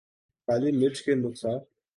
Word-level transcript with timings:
کالی 0.47 0.71
مرچ 0.79 0.97
کے 1.05 1.13
نقصا 1.15 1.53